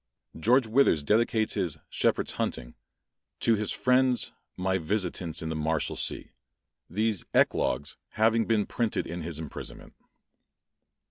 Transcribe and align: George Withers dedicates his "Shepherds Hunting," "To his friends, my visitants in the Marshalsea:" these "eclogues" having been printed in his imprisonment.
George 0.35 0.65
Withers 0.65 1.03
dedicates 1.03 1.53
his 1.53 1.77
"Shepherds 1.87 2.31
Hunting," 2.31 2.73
"To 3.41 3.53
his 3.53 3.71
friends, 3.71 4.31
my 4.57 4.79
visitants 4.79 5.43
in 5.43 5.49
the 5.49 5.55
Marshalsea:" 5.55 6.31
these 6.89 7.23
"eclogues" 7.35 7.97
having 8.13 8.47
been 8.47 8.65
printed 8.65 9.05
in 9.05 9.21
his 9.21 9.37
imprisonment. 9.37 9.93